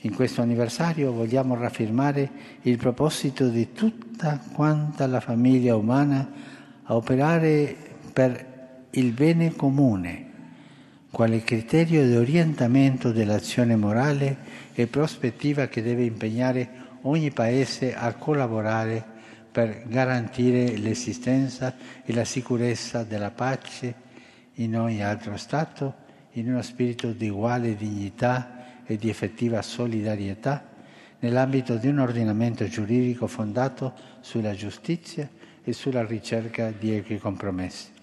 [0.00, 2.30] In questo anniversario vogliamo raffirmare
[2.62, 6.30] il proposito di tutta quanta la famiglia umana
[6.82, 7.74] a operare
[8.12, 10.32] per il bene comune
[11.14, 14.36] quale criterio di orientamento dell'azione morale
[14.74, 16.68] e prospettiva che deve impegnare
[17.02, 19.12] ogni Paese a collaborare
[19.52, 23.94] per garantire l'esistenza e la sicurezza della pace
[24.54, 25.94] in ogni altro Stato,
[26.32, 30.68] in uno spirito di uguale dignità e di effettiva solidarietà,
[31.20, 35.30] nell'ambito di un ordinamento giuridico fondato sulla giustizia
[35.62, 37.93] e sulla ricerca di equi compromessi.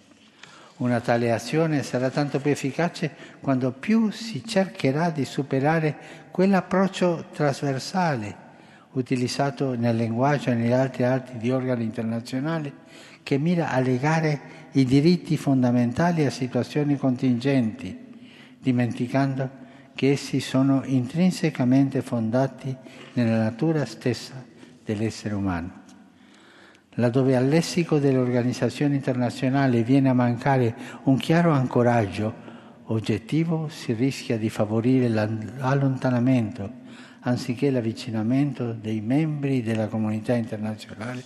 [0.82, 5.96] Una tale azione sarà tanto più efficace quando più si cercherà di superare
[6.32, 8.50] quell'approccio trasversale
[8.94, 12.74] utilizzato nel linguaggio e negli altri atti di organi internazionali
[13.22, 18.18] che mira a legare i diritti fondamentali a situazioni contingenti,
[18.58, 19.50] dimenticando
[19.94, 22.76] che essi sono intrinsecamente fondati
[23.14, 24.44] nella natura stessa
[24.84, 25.81] dell'essere umano
[26.96, 32.50] laddove al lessico delle organizzazioni internazionali viene a mancare un chiaro ancoraggio
[32.86, 36.80] oggettivo, si rischia di favorire l'allontanamento
[37.22, 41.24] anziché l'avvicinamento dei membri della comunità internazionale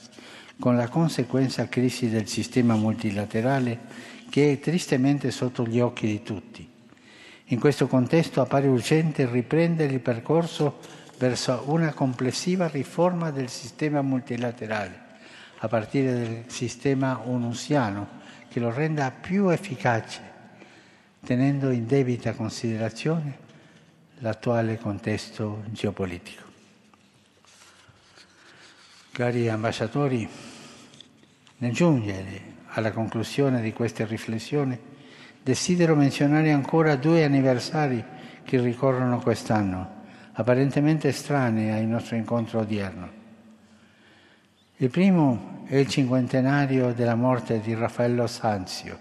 [0.59, 3.79] con la conseguenza crisi del sistema multilaterale
[4.29, 6.67] che è tristemente sotto gli occhi di tutti.
[7.49, 10.79] In questo contesto appare urgente riprendere il percorso
[11.17, 15.04] verso una complessiva riforma del sistema multilaterale
[15.57, 20.21] a partire dal sistema onusiano, che lo renda più efficace,
[21.23, 23.37] tenendo in debita considerazione
[24.19, 26.43] l'attuale contesto geopolitico.
[29.11, 30.27] Cari ambasciatori,
[31.57, 34.77] nel giungere alla conclusione di queste riflessioni,
[35.41, 38.03] desidero menzionare ancora due anniversari
[38.43, 40.03] che ricorrono quest'anno,
[40.33, 43.23] apparentemente estranei al nostro incontro odierno.
[44.77, 48.99] Il primo è il cinquantenario della morte di Raffaello Sanzio,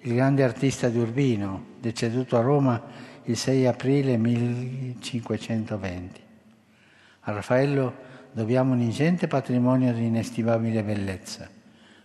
[0.00, 2.78] il grande artista di Urbino, deceduto a Roma
[3.24, 6.20] il 6 aprile 1520.
[7.20, 7.94] A Raffaello
[8.32, 11.48] dobbiamo un ingente patrimonio di inestimabile bellezza.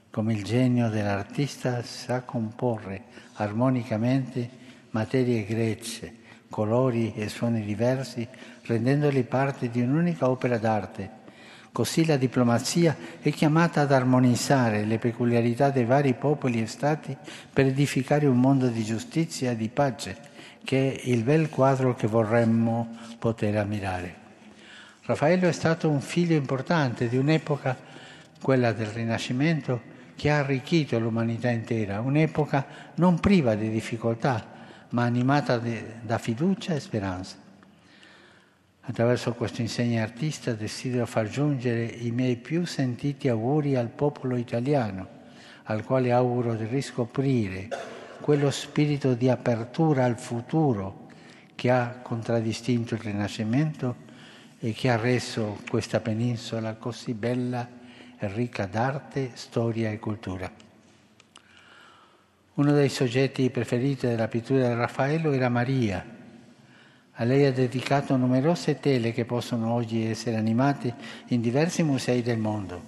[0.10, 4.50] Come il genio dell'artista sa comporre armonicamente
[4.92, 8.26] materie grezze, colori e suoni diversi,
[8.62, 11.23] rendendoli parte di un'unica opera d'arte.
[11.74, 17.18] Così la diplomazia è chiamata ad armonizzare le peculiarità dei vari popoli e stati
[17.52, 20.16] per edificare un mondo di giustizia e di pace,
[20.64, 24.16] che è il bel quadro che vorremmo poter ammirare.
[25.02, 27.76] Raffaello è stato un figlio importante di un'epoca,
[28.40, 29.82] quella del Rinascimento,
[30.16, 34.46] che ha arricchito l'umanità intera, un'epoca non priva di difficoltà,
[34.90, 37.43] ma animata da fiducia e speranza.
[38.86, 45.08] Attraverso questo insegno artista desidero far giungere i miei più sentiti auguri al popolo italiano,
[45.64, 47.70] al quale auguro di riscoprire
[48.20, 51.08] quello spirito di apertura al futuro
[51.56, 53.96] che ha contraddistinto il Rinascimento
[54.60, 57.68] e che ha reso questa penisola così bella
[58.18, 60.52] e ricca d'arte, storia e cultura.
[62.56, 66.06] Uno dei soggetti preferiti della pittura di Raffaello era Maria.
[67.18, 70.96] A lei ha dedicato numerose tele che possono oggi essere animate
[71.28, 72.82] in diversi musei del mondo.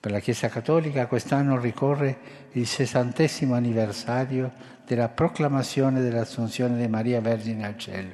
[0.00, 4.52] Per la Chiesa Cattolica quest'anno ricorre il sessantesimo anniversario
[4.86, 8.10] della proclamazione dell'Assunzione di Maria Vergine al cielo.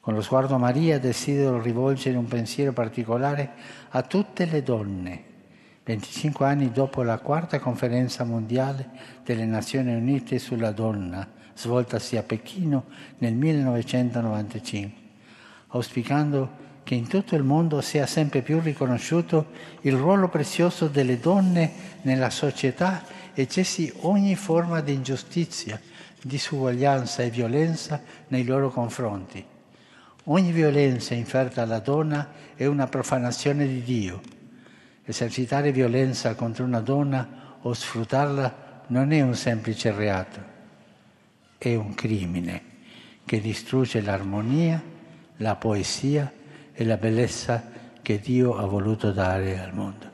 [0.00, 3.50] Con lo sguardo a Maria desidero rivolgere un pensiero particolare
[3.90, 5.32] a tutte le donne
[5.84, 8.88] 25 anni dopo la quarta conferenza mondiale
[9.22, 12.84] delle Nazioni Unite sulla donna, svoltasi a Pechino
[13.18, 14.92] nel 1995,
[15.68, 19.48] auspicando che in tutto il mondo sia sempre più riconosciuto
[19.82, 21.70] il ruolo prezioso delle donne
[22.02, 23.04] nella società
[23.34, 25.78] e cessi ogni forma di ingiustizia,
[26.22, 29.44] disuguaglianza e violenza nei loro confronti.
[30.24, 34.34] Ogni violenza inferta alla donna è una profanazione di Dio
[35.06, 40.40] Esercitare violenza contro una donna o sfruttarla non è un semplice reato,
[41.58, 42.62] è un crimine
[43.26, 44.82] che distrugge l'armonia,
[45.36, 46.32] la poesia
[46.72, 50.10] e la bellezza che Dio ha voluto dare al mondo.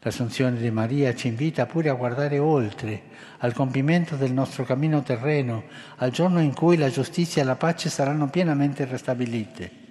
[0.00, 3.04] L'Assunzione di Maria ci invita pure a guardare oltre,
[3.38, 5.64] al compimento del nostro cammino terreno,
[5.96, 9.83] al giorno in cui la giustizia e la pace saranno pienamente restabilite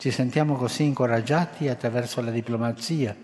[0.00, 3.14] ci sentiamo così incoraggiati attraverso la diplomazia,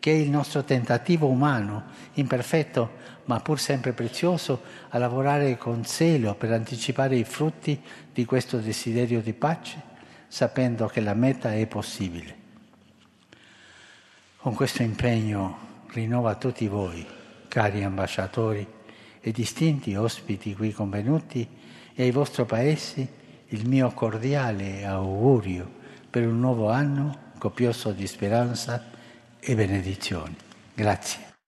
[0.00, 6.34] che è il nostro tentativo umano, imperfetto ma pur sempre prezioso, a lavorare con zelo
[6.34, 7.80] per anticipare i frutti
[8.12, 9.80] di questo desiderio di pace,
[10.26, 12.36] sapendo che la meta è possibile.
[14.38, 17.06] Con questo impegno rinnovo a tutti voi,
[17.46, 18.66] cari ambasciatori
[19.20, 21.48] e distinti ospiti qui convenuti,
[21.94, 23.08] e ai vostri paesi
[23.50, 25.82] il mio cordiale augurio
[26.14, 28.80] per un nuovo anno copioso di speranza
[29.40, 30.36] e benedizioni.
[30.72, 31.23] Grazie.